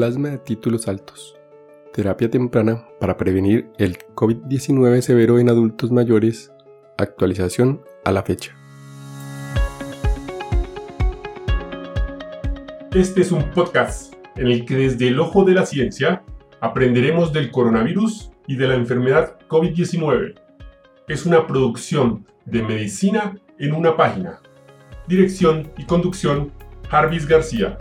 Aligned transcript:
Plasma 0.00 0.30
de 0.30 0.38
títulos 0.38 0.88
altos. 0.88 1.36
Terapia 1.92 2.30
temprana 2.30 2.86
para 2.98 3.18
prevenir 3.18 3.70
el 3.76 3.98
COVID-19 4.14 5.02
severo 5.02 5.38
en 5.38 5.50
adultos 5.50 5.90
mayores. 5.90 6.50
Actualización 6.96 7.82
a 8.06 8.10
la 8.10 8.22
fecha. 8.22 8.56
Este 12.94 13.20
es 13.20 13.30
un 13.30 13.50
podcast 13.50 14.14
en 14.36 14.46
el 14.46 14.64
que 14.64 14.76
desde 14.76 15.08
el 15.08 15.20
ojo 15.20 15.44
de 15.44 15.52
la 15.52 15.66
ciencia 15.66 16.22
aprenderemos 16.62 17.34
del 17.34 17.50
coronavirus 17.50 18.30
y 18.46 18.56
de 18.56 18.68
la 18.68 18.76
enfermedad 18.76 19.38
COVID-19. 19.48 20.32
Es 21.08 21.26
una 21.26 21.46
producción 21.46 22.24
de 22.46 22.62
medicina 22.62 23.38
en 23.58 23.74
una 23.74 23.98
página. 23.98 24.40
Dirección 25.06 25.70
y 25.76 25.84
conducción, 25.84 26.52
Jarvis 26.88 27.26
García. 27.26 27.76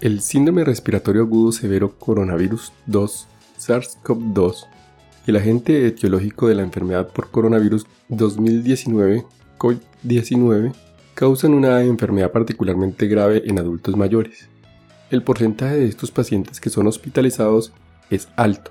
El 0.00 0.22
síndrome 0.22 0.64
respiratorio 0.64 1.20
agudo 1.20 1.52
severo 1.52 1.98
coronavirus 1.98 2.72
2, 2.86 3.28
SARS-CoV-2, 3.58 4.64
el 5.26 5.36
agente 5.36 5.86
etiológico 5.86 6.48
de 6.48 6.54
la 6.54 6.62
enfermedad 6.62 7.08
por 7.08 7.30
coronavirus 7.30 7.86
2019, 8.08 9.26
COVID-19, 9.58 10.72
causan 11.12 11.52
una 11.52 11.82
enfermedad 11.82 12.32
particularmente 12.32 13.08
grave 13.08 13.42
en 13.44 13.58
adultos 13.58 13.94
mayores. 13.94 14.48
El 15.10 15.22
porcentaje 15.22 15.76
de 15.76 15.88
estos 15.88 16.10
pacientes 16.10 16.62
que 16.62 16.70
son 16.70 16.86
hospitalizados 16.86 17.74
es 18.08 18.28
alto, 18.36 18.70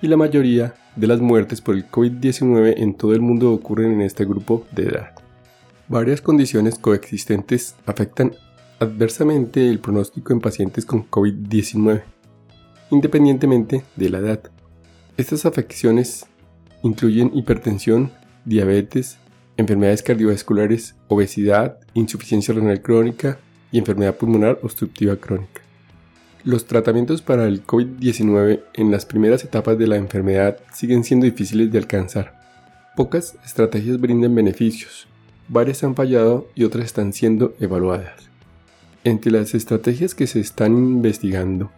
y 0.00 0.08
la 0.08 0.16
mayoría 0.16 0.76
de 0.96 1.06
las 1.06 1.20
muertes 1.20 1.60
por 1.60 1.74
el 1.74 1.90
COVID-19 1.90 2.72
en 2.78 2.94
todo 2.94 3.12
el 3.12 3.20
mundo 3.20 3.52
ocurren 3.52 3.92
en 3.92 4.00
este 4.00 4.24
grupo 4.24 4.64
de 4.72 4.84
edad. 4.84 5.10
Varias 5.88 6.22
condiciones 6.22 6.78
coexistentes 6.78 7.74
afectan 7.84 8.32
adversamente 8.78 9.68
el 9.68 9.80
pronóstico 9.80 10.32
en 10.32 10.40
pacientes 10.40 10.84
con 10.84 11.08
COVID-19, 11.08 12.02
independientemente 12.90 13.84
de 13.96 14.10
la 14.10 14.18
edad. 14.18 14.40
Estas 15.16 15.46
afecciones 15.46 16.26
incluyen 16.82 17.30
hipertensión, 17.34 18.12
diabetes, 18.44 19.18
enfermedades 19.56 20.02
cardiovasculares, 20.02 20.94
obesidad, 21.08 21.78
insuficiencia 21.94 22.54
renal 22.54 22.82
crónica 22.82 23.38
y 23.70 23.78
enfermedad 23.78 24.16
pulmonar 24.16 24.58
obstructiva 24.62 25.16
crónica. 25.16 25.62
Los 26.44 26.66
tratamientos 26.66 27.22
para 27.22 27.46
el 27.46 27.66
COVID-19 27.66 28.64
en 28.74 28.90
las 28.90 29.06
primeras 29.06 29.44
etapas 29.44 29.78
de 29.78 29.86
la 29.86 29.96
enfermedad 29.96 30.58
siguen 30.74 31.02
siendo 31.02 31.24
difíciles 31.24 31.72
de 31.72 31.78
alcanzar. 31.78 32.38
Pocas 32.96 33.36
estrategias 33.44 33.98
brindan 33.98 34.34
beneficios, 34.34 35.06
varias 35.48 35.82
han 35.84 35.94
fallado 35.94 36.48
y 36.54 36.64
otras 36.64 36.84
están 36.84 37.12
siendo 37.12 37.54
evaluadas. 37.60 38.33
Entre 39.04 39.30
las 39.30 39.54
estrategias 39.54 40.14
que 40.14 40.26
se 40.26 40.40
están 40.40 40.72
investigando 40.76 41.70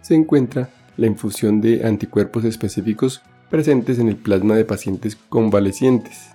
se 0.00 0.16
encuentra 0.16 0.70
la 0.96 1.06
infusión 1.06 1.60
de 1.60 1.86
anticuerpos 1.86 2.44
específicos 2.44 3.22
presentes 3.50 4.00
en 4.00 4.08
el 4.08 4.16
plasma 4.16 4.56
de 4.56 4.64
pacientes 4.64 5.16
convalecientes. 5.28 6.30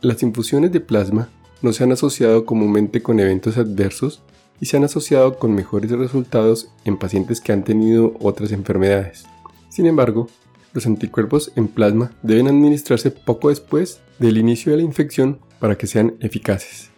Las 0.00 0.24
infusiones 0.24 0.72
de 0.72 0.80
plasma 0.80 1.28
no 1.62 1.72
se 1.72 1.84
han 1.84 1.92
asociado 1.92 2.44
comúnmente 2.44 3.02
con 3.02 3.20
eventos 3.20 3.56
adversos 3.56 4.20
y 4.60 4.66
se 4.66 4.76
han 4.76 4.84
asociado 4.84 5.38
con 5.38 5.54
mejores 5.54 5.92
resultados 5.92 6.72
en 6.84 6.98
pacientes 6.98 7.40
que 7.40 7.52
han 7.52 7.62
tenido 7.62 8.14
otras 8.20 8.50
enfermedades. 8.50 9.26
Sin 9.68 9.86
embargo, 9.86 10.28
los 10.72 10.86
anticuerpos 10.86 11.52
en 11.54 11.68
plasma 11.68 12.12
deben 12.22 12.48
administrarse 12.48 13.12
poco 13.12 13.48
después 13.50 14.00
del 14.18 14.38
inicio 14.38 14.72
de 14.72 14.78
la 14.78 14.84
infección 14.84 15.38
para 15.60 15.78
que 15.78 15.86
sean 15.86 16.16
eficaces. 16.20 16.90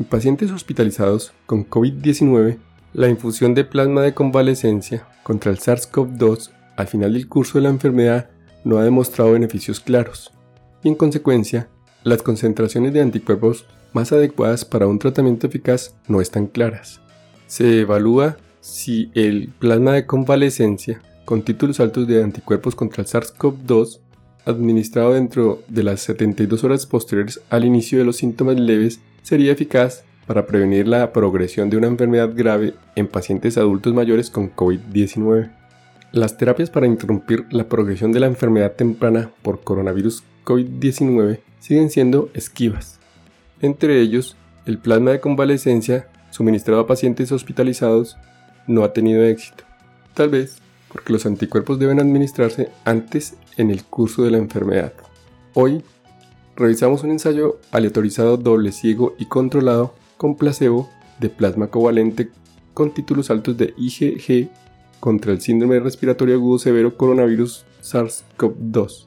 En 0.00 0.06
pacientes 0.06 0.50
hospitalizados 0.50 1.34
con 1.44 1.68
COVID-19, 1.68 2.56
la 2.94 3.10
infusión 3.10 3.54
de 3.54 3.64
plasma 3.64 4.00
de 4.00 4.14
convalecencia 4.14 5.06
contra 5.22 5.50
el 5.50 5.58
SARS-CoV-2 5.58 6.52
al 6.76 6.86
final 6.86 7.12
del 7.12 7.28
curso 7.28 7.58
de 7.58 7.64
la 7.64 7.68
enfermedad 7.68 8.30
no 8.64 8.78
ha 8.78 8.82
demostrado 8.82 9.32
beneficios 9.32 9.78
claros, 9.78 10.32
y 10.82 10.88
en 10.88 10.94
consecuencia, 10.94 11.68
las 12.02 12.22
concentraciones 12.22 12.94
de 12.94 13.02
anticuerpos 13.02 13.66
más 13.92 14.10
adecuadas 14.10 14.64
para 14.64 14.86
un 14.86 14.98
tratamiento 14.98 15.48
eficaz 15.48 15.94
no 16.08 16.22
están 16.22 16.46
claras. 16.46 17.02
Se 17.46 17.80
evalúa 17.80 18.38
si 18.62 19.10
el 19.14 19.52
plasma 19.58 19.92
de 19.92 20.06
convalecencia 20.06 21.02
con 21.26 21.42
títulos 21.42 21.78
altos 21.78 22.06
de 22.06 22.24
anticuerpos 22.24 22.74
contra 22.74 23.02
el 23.02 23.06
SARS-CoV-2 23.06 24.00
administrado 24.44 25.14
dentro 25.14 25.62
de 25.68 25.82
las 25.82 26.00
72 26.00 26.64
horas 26.64 26.86
posteriores 26.86 27.40
al 27.50 27.64
inicio 27.64 27.98
de 27.98 28.04
los 28.04 28.16
síntomas 28.16 28.58
leves 28.58 29.00
sería 29.22 29.52
eficaz 29.52 30.04
para 30.26 30.46
prevenir 30.46 30.86
la 30.86 31.12
progresión 31.12 31.70
de 31.70 31.76
una 31.76 31.88
enfermedad 31.88 32.30
grave 32.34 32.74
en 32.94 33.08
pacientes 33.08 33.58
adultos 33.58 33.94
mayores 33.94 34.30
con 34.30 34.54
COVID-19. 34.54 35.50
Las 36.12 36.36
terapias 36.36 36.70
para 36.70 36.86
interrumpir 36.86 37.46
la 37.50 37.68
progresión 37.68 38.12
de 38.12 38.20
la 38.20 38.26
enfermedad 38.26 38.72
temprana 38.72 39.30
por 39.42 39.62
coronavirus 39.62 40.22
COVID-19 40.44 41.40
siguen 41.58 41.90
siendo 41.90 42.30
esquivas. 42.34 43.00
Entre 43.60 44.00
ellos, 44.00 44.36
el 44.66 44.78
plasma 44.78 45.10
de 45.10 45.20
convalecencia 45.20 46.08
suministrado 46.30 46.80
a 46.80 46.86
pacientes 46.86 47.32
hospitalizados 47.32 48.16
no 48.66 48.84
ha 48.84 48.92
tenido 48.92 49.24
éxito, 49.24 49.64
tal 50.14 50.28
vez 50.28 50.58
porque 50.92 51.12
los 51.12 51.26
anticuerpos 51.26 51.78
deben 51.78 52.00
administrarse 52.00 52.70
antes 52.84 53.34
en 53.56 53.70
el 53.70 53.84
curso 53.84 54.22
de 54.22 54.30
la 54.30 54.38
enfermedad. 54.38 54.92
Hoy 55.54 55.82
revisamos 56.56 57.02
un 57.02 57.10
ensayo 57.10 57.58
aleatorizado 57.70 58.36
doble 58.36 58.72
ciego 58.72 59.14
y 59.18 59.26
controlado 59.26 59.94
con 60.16 60.36
placebo 60.36 60.88
de 61.18 61.30
plasma 61.30 61.68
covalente 61.68 62.30
con 62.74 62.92
títulos 62.92 63.30
altos 63.30 63.56
de 63.56 63.74
IgG 63.76 64.50
contra 65.00 65.32
el 65.32 65.40
síndrome 65.40 65.80
respiratorio 65.80 66.34
agudo 66.34 66.58
severo 66.58 66.96
coronavirus 66.96 67.64
SARS-CoV-2 67.82 69.06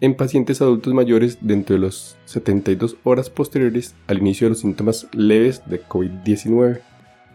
en 0.00 0.14
pacientes 0.14 0.60
adultos 0.60 0.92
mayores 0.92 1.38
dentro 1.40 1.74
de 1.74 1.80
los 1.80 2.16
72 2.26 2.96
horas 3.04 3.30
posteriores 3.30 3.94
al 4.06 4.18
inicio 4.18 4.46
de 4.46 4.50
los 4.50 4.60
síntomas 4.60 5.06
leves 5.12 5.62
de 5.66 5.82
COVID-19. 5.82 6.80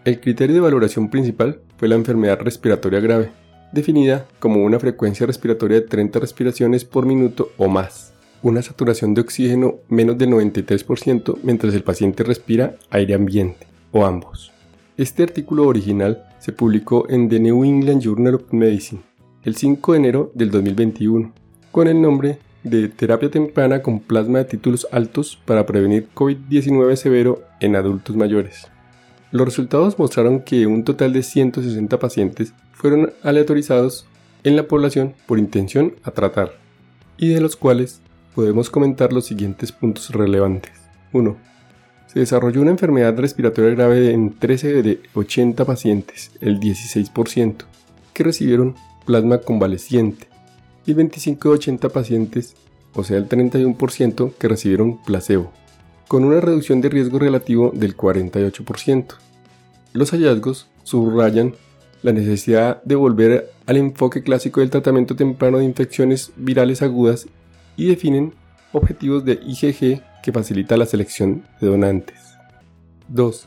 El 0.06 0.19
criterio 0.19 0.56
de 0.56 0.61
valoración 0.61 1.09
principal 1.09 1.61
fue 1.77 1.88
la 1.88 1.95
enfermedad 1.95 2.39
respiratoria 2.39 3.00
grave, 3.00 3.31
definida 3.72 4.28
como 4.40 4.63
una 4.63 4.80
frecuencia 4.80 5.25
respiratoria 5.25 5.80
de 5.81 5.88
30 5.88 6.19
respiraciones 6.19 6.85
por 6.85 7.06
minuto 7.06 7.52
o 7.57 7.68
más 7.68 8.13
una 8.41 8.62
saturación 8.62 9.13
de 9.13 9.22
oxígeno 9.22 9.75
menos 9.90 10.18
del 10.18 10.30
93% 10.30 11.38
mientras 11.44 11.74
el 11.74 11.84
paciente 11.84 12.24
respira 12.24 12.75
aire 12.90 13.13
ambiente, 13.13 13.68
o 13.91 14.06
ambos. 14.06 14.52
Este 14.97 15.24
artículo 15.24 15.68
original 15.68 16.25
se 16.40 16.52
publicó 16.52 17.09
en 17.09 17.30
The 17.30 17.40
New 17.40 17.63
England 17.63 18.02
Journal 18.02 18.35
of 18.35 18.52
Medicine 18.52 19.02
el 19.44 19.56
5 19.56 19.94
de 19.94 19.97
enero 19.97 20.31
del 20.36 20.51
2021, 20.51 21.34
con 21.72 21.88
el 21.88 22.01
nombre 22.01 22.40
de 22.63 22.90
Terapia 22.90 23.31
temprana 23.31 23.81
con 23.81 24.00
plasma 24.00 24.40
de 24.40 24.46
títulos 24.46 24.88
altos 24.91 25.40
para 25.46 25.66
prevenir 25.66 26.09
COVID-19 26.13 26.96
severo 26.97 27.44
en 27.62 27.75
adultos 27.78 28.16
mayores. 28.18 28.68
Los 29.31 29.45
resultados 29.45 30.00
mostraron 30.00 30.40
que 30.41 30.66
un 30.66 30.84
total 30.84 31.13
de 31.13 31.22
160 31.22 32.00
pacientes 32.00 32.53
fueron 32.72 33.13
aleatorizados 33.22 34.07
en 34.44 34.56
la 34.56 34.67
población 34.67 35.13
por 35.28 35.38
intención 35.38 35.94
a 36.03 36.12
tratar, 36.12 36.53
y 37.17 37.29
de 37.29 37.41
los 37.41 37.56
cuales 37.56 38.01
podemos 38.34 38.72
comentar 38.72 39.13
los 39.13 39.25
siguientes 39.25 39.72
puntos 39.72 40.09
relevantes. 40.09 40.72
1. 41.13 41.38
Se 42.07 42.19
desarrolló 42.19 42.62
una 42.62 42.72
enfermedad 42.72 43.16
respiratoria 43.19 43.72
grave 43.72 44.13
en 44.13 44.34
13 44.34 44.81
de 44.81 45.01
80 45.13 45.63
pacientes, 45.63 46.31
el 46.41 46.59
16%, 46.59 47.66
que 48.13 48.23
recibieron 48.23 48.75
plasma 49.06 49.39
convaleciente, 49.39 50.28
y 50.88 50.94
25 50.94 51.50
de 51.50 51.56
80 51.56 51.89
pacientes, 51.89 52.56
o 52.95 53.04
sea 53.04 53.18
el 53.18 53.30
31%, 53.30 54.33
que 54.33 54.48
recibieron 54.48 54.98
placebo, 55.04 55.51
con 56.09 56.25
una 56.25 56.41
reducción 56.41 56.81
de 56.81 56.89
riesgo 56.89 57.19
relativo 57.19 57.71
del 57.71 57.95
48%. 57.95 59.13
Los 59.94 60.09
hallazgos 60.09 60.67
subrayan 60.83 61.53
la 62.01 62.11
necesidad 62.11 62.81
de 62.81 62.95
volver 62.95 63.51
al 63.67 63.77
enfoque 63.77 64.23
clásico 64.23 64.59
del 64.59 64.71
tratamiento 64.71 65.15
temprano 65.15 65.59
de 65.59 65.65
infecciones 65.65 66.31
virales 66.35 66.81
agudas 66.81 67.27
y 67.77 67.85
definen 67.85 68.33
objetivos 68.71 69.23
de 69.23 69.33
IgG 69.33 70.01
que 70.23 70.31
facilita 70.33 70.77
la 70.77 70.88
selección 70.88 71.44
de 71.61 71.67
donantes. 71.67 72.17
2. 73.09 73.45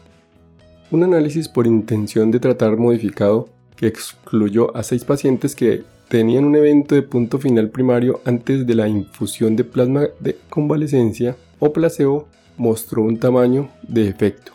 Un 0.93 1.03
análisis 1.03 1.49
por 1.49 1.67
intención 1.67 2.31
de 2.31 2.39
tratar 2.39 2.77
modificado 2.77 3.49
que 3.75 3.89
excluyó 3.89 4.77
a 4.77 4.85
6 4.85 5.05
pacientes 5.05 5.57
que 5.57 5.83
tenían 6.09 6.45
un 6.45 6.55
evento 6.55 6.95
de 6.95 7.03
punto 7.03 7.41
final 7.41 7.71
primario 7.71 8.21
antes 8.25 8.65
de 8.69 8.75
la 8.77 8.87
infusión 8.87 9.57
de 9.57 9.65
plasma 9.65 10.07
de 10.21 10.39
convalecencia 10.49 11.35
o 11.59 11.73
placebo 11.73 12.29
mostró 12.63 13.03
un 13.03 13.19
tamaño 13.19 13.71
de 13.83 14.07
efecto. 14.07 14.53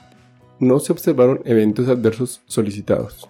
No 0.60 0.80
se 0.80 0.94
observaron 0.94 1.42
eventos 1.44 1.90
adversos 1.90 2.42
solicitados. 2.46 3.28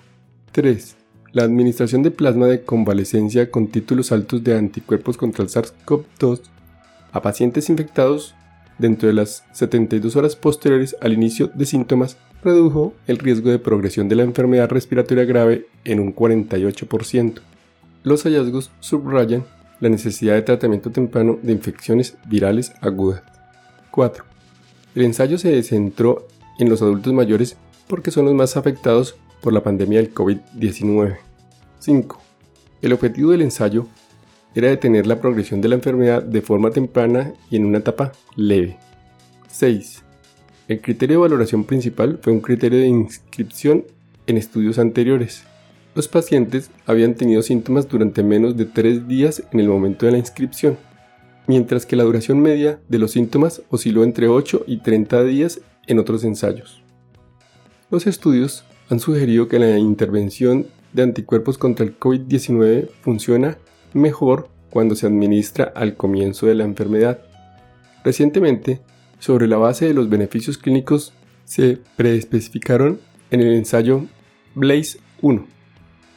3. 0.51 0.95
la 1.33 1.43
administración 1.43 2.03
de 2.03 2.11
plasma 2.11 2.45
de 2.45 2.61
convalecencia 2.63 3.49
con 3.51 3.67
títulos 3.67 4.11
altos 4.11 4.43
de 4.43 4.55
anticuerpos 4.55 5.17
contra 5.17 5.43
el 5.43 5.49
SARS-CoV-2 5.49 6.41
a 7.11 7.21
pacientes 7.21 7.69
infectados 7.69 8.35
dentro 8.77 9.07
de 9.07 9.13
las 9.13 9.43
72 9.51 10.15
horas 10.15 10.35
posteriores 10.35 10.95
al 11.01 11.13
inicio 11.13 11.47
de 11.53 11.65
síntomas 11.65 12.17
redujo 12.43 12.93
el 13.07 13.17
riesgo 13.17 13.49
de 13.49 13.59
progresión 13.59 14.07
de 14.07 14.15
la 14.15 14.23
enfermedad 14.23 14.69
respiratoria 14.69 15.25
grave 15.25 15.67
en 15.85 15.99
un 15.99 16.13
48%. 16.15 17.39
Los 18.03 18.23
hallazgos 18.23 18.71
subrayan 18.79 19.43
la 19.79 19.89
necesidad 19.89 20.35
de 20.35 20.43
tratamiento 20.43 20.91
temprano 20.91 21.39
de 21.41 21.51
infecciones 21.51 22.15
virales 22.27 22.73
agudas. 22.81 23.23
4. 23.91 24.26
El 24.97 25.03
ensayo 25.03 25.37
se 25.37 25.61
centró 25.61 26.25
en 26.57 26.69
los 26.69 26.81
adultos 26.81 27.13
mayores 27.13 27.55
porque 27.85 28.09
son 28.09 28.25
los 28.25 28.33
más 28.33 28.57
afectados 28.57 29.15
por 29.41 29.53
la 29.53 29.61
pandemia 29.61 29.99
del 29.99 30.11
COVID-19. 30.11 31.17
5. 31.77 32.19
El 32.81 32.93
objetivo 32.93 33.29
del 33.29 33.43
ensayo 33.43 33.85
era 34.55 34.69
detener 34.69 35.05
la 35.05 35.21
progresión 35.21 35.61
de 35.61 35.67
la 35.67 35.75
enfermedad 35.75 36.23
de 36.23 36.41
forma 36.41 36.71
temprana 36.71 37.31
y 37.51 37.57
en 37.57 37.65
una 37.65 37.77
etapa 37.77 38.11
leve. 38.35 38.79
6. 39.49 40.01
El 40.67 40.81
criterio 40.81 41.17
de 41.17 41.21
valoración 41.21 41.63
principal 41.65 42.17
fue 42.19 42.33
un 42.33 42.41
criterio 42.41 42.79
de 42.79 42.87
inscripción 42.87 43.85
en 44.25 44.37
estudios 44.37 44.79
anteriores. 44.79 45.43
Los 45.93 46.07
pacientes 46.07 46.71
habían 46.87 47.13
tenido 47.13 47.43
síntomas 47.43 47.87
durante 47.87 48.23
menos 48.23 48.57
de 48.57 48.65
3 48.65 49.07
días 49.07 49.43
en 49.51 49.59
el 49.59 49.69
momento 49.69 50.07
de 50.07 50.13
la 50.13 50.17
inscripción, 50.17 50.75
mientras 51.47 51.85
que 51.85 51.95
la 51.95 52.03
duración 52.03 52.39
media 52.39 52.79
de 52.87 52.99
los 52.99 53.11
síntomas 53.11 53.61
osciló 53.69 54.03
entre 54.03 54.27
8 54.27 54.65
y 54.67 54.77
30 54.77 55.23
días 55.23 55.61
en 55.87 55.99
otros 55.99 56.23
ensayos. 56.23 56.83
Los 57.89 58.05
estudios 58.05 58.65
han 58.89 58.99
sugerido 58.99 59.47
que 59.47 59.59
la 59.59 59.77
intervención 59.77 60.67
de 60.93 61.03
anticuerpos 61.03 61.57
contra 61.57 61.85
el 61.85 61.97
COVID-19 61.97 62.89
funciona 63.01 63.57
mejor 63.93 64.49
cuando 64.69 64.95
se 64.95 65.07
administra 65.07 65.71
al 65.75 65.95
comienzo 65.95 66.47
de 66.47 66.55
la 66.55 66.65
enfermedad. 66.65 67.19
Recientemente, 68.03 68.81
sobre 69.19 69.47
la 69.47 69.57
base 69.57 69.85
de 69.85 69.93
los 69.93 70.09
beneficios 70.09 70.57
clínicos, 70.57 71.13
se 71.45 71.79
preespecificaron 71.95 72.99
en 73.31 73.41
el 73.41 73.53
ensayo 73.53 74.05
BLAZE 74.55 74.99
1. 75.21 75.45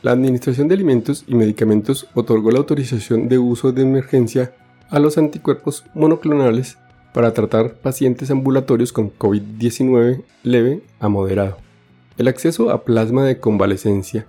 La 0.03 0.13
Administración 0.13 0.69
de 0.69 0.75
Alimentos 0.75 1.25
y 1.27 1.35
Medicamentos 1.35 2.09
otorgó 2.15 2.51
la 2.51 2.59
autorización 2.59 3.29
de 3.29 3.39
uso 3.39 3.73
de 3.73 3.83
emergencia 3.83 4.55
a 4.91 4.99
los 4.99 5.17
anticuerpos 5.19 5.85
monoclonales 5.95 6.79
para 7.15 7.33
tratar 7.33 7.75
pacientes 7.75 8.31
ambulatorios 8.31 8.93
con 8.93 9.17
COVID-19 9.17 10.25
leve 10.43 10.83
a 10.99 11.09
moderado. 11.09 11.57
El 12.19 12.27
acceso 12.29 12.71
a 12.71 12.85
plasma 12.85 13.25
de 13.25 13.41
convalecencia 13.41 14.27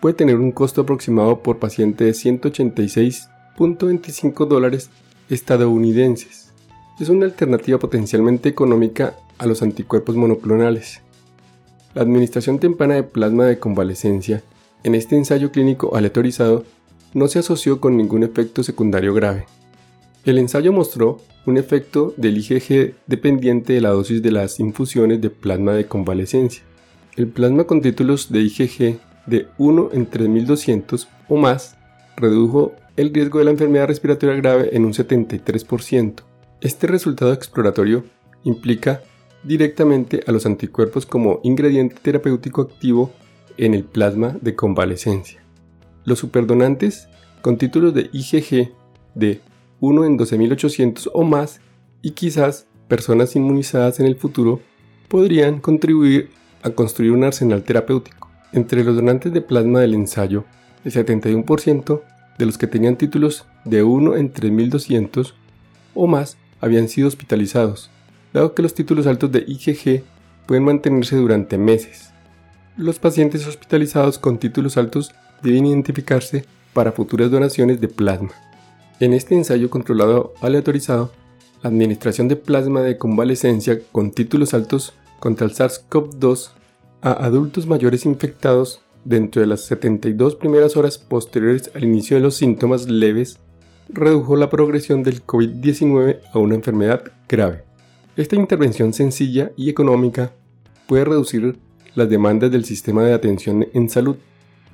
puede 0.00 0.14
tener 0.14 0.36
un 0.36 0.52
costo 0.52 0.82
aproximado 0.82 1.42
por 1.42 1.58
paciente 1.58 2.04
de 2.04 2.12
186.25 2.12 4.46
dólares 4.46 4.90
estadounidenses. 5.28 6.52
Es 6.98 7.08
una 7.08 7.24
alternativa 7.26 7.78
potencialmente 7.78 8.48
económica 8.48 9.16
a 9.38 9.46
los 9.46 9.62
anticuerpos 9.62 10.16
monoclonales. 10.16 11.00
La 11.94 12.02
administración 12.02 12.58
temprana 12.58 12.94
de 12.94 13.04
plasma 13.04 13.44
de 13.44 13.58
convalecencia 13.58 14.42
en 14.84 14.94
este 14.94 15.16
ensayo 15.16 15.50
clínico 15.50 15.96
aleatorizado 15.96 16.64
no 17.14 17.26
se 17.28 17.38
asoció 17.38 17.80
con 17.80 17.96
ningún 17.96 18.22
efecto 18.22 18.62
secundario 18.62 19.14
grave. 19.14 19.46
El 20.28 20.36
ensayo 20.36 20.74
mostró 20.74 21.22
un 21.46 21.56
efecto 21.56 22.12
del 22.18 22.36
IgG 22.36 22.96
dependiente 23.06 23.72
de 23.72 23.80
la 23.80 23.88
dosis 23.88 24.20
de 24.20 24.30
las 24.30 24.60
infusiones 24.60 25.22
de 25.22 25.30
plasma 25.30 25.72
de 25.72 25.86
convalecencia. 25.86 26.62
El 27.16 27.28
plasma 27.28 27.64
con 27.64 27.80
títulos 27.80 28.30
de 28.30 28.40
IgG 28.40 28.98
de 29.24 29.48
1 29.56 29.88
en 29.94 30.04
3200 30.04 31.08
o 31.30 31.36
más 31.38 31.78
redujo 32.14 32.74
el 32.98 33.14
riesgo 33.14 33.38
de 33.38 33.46
la 33.46 33.52
enfermedad 33.52 33.86
respiratoria 33.86 34.36
grave 34.36 34.68
en 34.76 34.84
un 34.84 34.92
73%. 34.92 36.16
Este 36.60 36.86
resultado 36.86 37.32
exploratorio 37.32 38.04
implica 38.44 39.00
directamente 39.44 40.20
a 40.26 40.32
los 40.32 40.44
anticuerpos 40.44 41.06
como 41.06 41.40
ingrediente 41.42 41.96
terapéutico 42.02 42.60
activo 42.60 43.14
en 43.56 43.72
el 43.72 43.84
plasma 43.84 44.36
de 44.42 44.54
convalecencia. 44.54 45.42
Los 46.04 46.18
superdonantes 46.18 47.08
con 47.40 47.56
títulos 47.56 47.94
de 47.94 48.10
IgG 48.12 48.74
de 49.14 49.40
1 49.80 50.04
en 50.04 50.18
12.800 50.18 51.10
o 51.12 51.24
más 51.24 51.60
y 52.02 52.12
quizás 52.12 52.66
personas 52.88 53.36
inmunizadas 53.36 54.00
en 54.00 54.06
el 54.06 54.16
futuro 54.16 54.60
podrían 55.08 55.60
contribuir 55.60 56.30
a 56.62 56.70
construir 56.70 57.12
un 57.12 57.24
arsenal 57.24 57.62
terapéutico. 57.62 58.30
Entre 58.52 58.82
los 58.82 58.96
donantes 58.96 59.32
de 59.32 59.40
plasma 59.40 59.80
del 59.80 59.94
ensayo, 59.94 60.44
el 60.84 60.92
71% 60.92 62.02
de 62.38 62.46
los 62.46 62.56
que 62.56 62.66
tenían 62.66 62.96
títulos 62.96 63.46
de 63.64 63.82
1 63.82 64.16
en 64.16 64.32
3200 64.32 65.34
o 65.94 66.06
más 66.06 66.38
habían 66.60 66.88
sido 66.88 67.08
hospitalizados, 67.08 67.90
dado 68.32 68.54
que 68.54 68.62
los 68.62 68.74
títulos 68.74 69.06
altos 69.06 69.30
de 69.32 69.44
IgG 69.46 70.02
pueden 70.46 70.64
mantenerse 70.64 71.16
durante 71.16 71.58
meses. 71.58 72.10
Los 72.76 72.98
pacientes 72.98 73.46
hospitalizados 73.46 74.18
con 74.18 74.38
títulos 74.38 74.76
altos 74.76 75.12
deben 75.42 75.66
identificarse 75.66 76.44
para 76.72 76.92
futuras 76.92 77.30
donaciones 77.30 77.80
de 77.80 77.88
plasma. 77.88 78.30
En 79.00 79.12
este 79.12 79.36
ensayo 79.36 79.70
controlado 79.70 80.34
aleatorizado, 80.40 81.12
la 81.62 81.70
administración 81.70 82.26
de 82.26 82.34
plasma 82.34 82.82
de 82.82 82.98
convalecencia 82.98 83.78
con 83.92 84.10
títulos 84.10 84.54
altos 84.54 84.92
contra 85.20 85.46
el 85.46 85.52
SARS-CoV-2 85.52 86.50
a 87.02 87.12
adultos 87.12 87.68
mayores 87.68 88.04
infectados 88.06 88.80
dentro 89.04 89.40
de 89.40 89.46
las 89.46 89.60
72 89.66 90.34
primeras 90.34 90.76
horas 90.76 90.98
posteriores 90.98 91.70
al 91.76 91.84
inicio 91.84 92.16
de 92.16 92.24
los 92.24 92.34
síntomas 92.34 92.88
leves 92.88 93.38
redujo 93.88 94.34
la 94.34 94.50
progresión 94.50 95.04
del 95.04 95.24
COVID-19 95.24 96.18
a 96.32 96.38
una 96.40 96.56
enfermedad 96.56 97.04
grave. 97.28 97.62
Esta 98.16 98.34
intervención 98.34 98.92
sencilla 98.92 99.52
y 99.56 99.70
económica 99.70 100.32
puede 100.88 101.04
reducir 101.04 101.56
las 101.94 102.10
demandas 102.10 102.50
del 102.50 102.64
sistema 102.64 103.04
de 103.04 103.14
atención 103.14 103.68
en 103.74 103.88
salud 103.88 104.16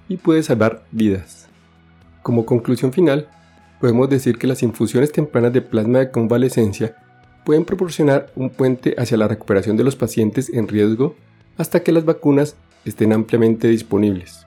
y 0.08 0.16
puede 0.16 0.42
salvar 0.42 0.86
vidas. 0.92 1.46
Como 2.22 2.46
conclusión 2.46 2.92
final, 2.92 3.28
podemos 3.80 4.08
decir 4.08 4.38
que 4.38 4.46
las 4.46 4.62
infusiones 4.62 5.12
tempranas 5.12 5.52
de 5.52 5.62
plasma 5.62 5.98
de 6.00 6.10
convalecencia 6.10 6.96
pueden 7.44 7.64
proporcionar 7.64 8.32
un 8.36 8.50
puente 8.50 8.94
hacia 8.98 9.16
la 9.16 9.28
recuperación 9.28 9.76
de 9.76 9.84
los 9.84 9.96
pacientes 9.96 10.48
en 10.48 10.68
riesgo 10.68 11.14
hasta 11.56 11.82
que 11.82 11.92
las 11.92 12.04
vacunas 12.04 12.56
estén 12.84 13.12
ampliamente 13.12 13.68
disponibles. 13.68 14.46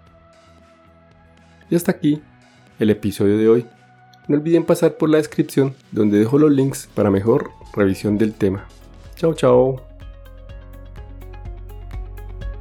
Y 1.69 1.75
hasta 1.75 1.91
aquí 1.91 2.21
el 2.79 2.89
episodio 2.89 3.37
de 3.37 3.49
hoy. 3.49 3.65
No 4.27 4.35
olviden 4.35 4.65
pasar 4.65 4.97
por 4.97 5.09
la 5.09 5.17
descripción 5.17 5.73
donde 5.91 6.19
dejo 6.19 6.37
los 6.37 6.51
links 6.51 6.89
para 6.93 7.09
mejor 7.09 7.51
revisión 7.73 8.17
del 8.17 8.33
tema. 8.33 8.67
Chao, 9.15 9.33
chao. 9.33 9.96